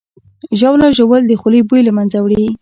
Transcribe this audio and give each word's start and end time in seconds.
ژاوله 0.59 0.87
ژوول 0.97 1.21
د 1.27 1.31
خولې 1.41 1.61
بوی 1.67 1.81
له 1.87 1.91
منځه 1.97 2.17
وړي. 2.21 2.43